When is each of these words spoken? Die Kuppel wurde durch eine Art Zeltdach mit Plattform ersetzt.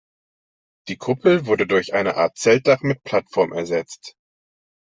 Die 0.87 0.97
Kuppel 0.97 1.45
wurde 1.45 1.67
durch 1.67 1.93
eine 1.93 2.15
Art 2.17 2.35
Zeltdach 2.35 2.81
mit 2.81 3.03
Plattform 3.03 3.51
ersetzt. 3.53 4.15